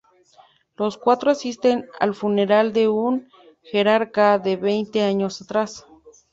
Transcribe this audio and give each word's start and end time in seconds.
Los 0.77 0.97
cuatro 0.97 1.29
asisten 1.29 1.87
al 1.99 2.15
funeral 2.15 2.73
de 2.73 2.87
un 2.87 3.29
jerarca 3.61 4.39
de 4.39 4.55
veinte 4.57 5.03
años 5.03 5.39
atrás. 5.43 5.85